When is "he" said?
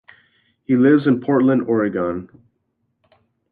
0.63-0.75